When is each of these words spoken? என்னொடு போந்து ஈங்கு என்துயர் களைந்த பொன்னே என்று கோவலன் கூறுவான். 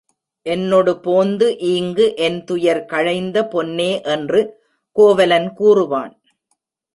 என்னொடு 0.45 0.93
போந்து 0.99 1.47
ஈங்கு 1.73 2.05
என்துயர் 2.27 2.81
களைந்த 2.85 3.43
பொன்னே 3.47 3.91
என்று 4.15 4.41
கோவலன் 4.95 5.49
கூறுவான். 5.53 6.15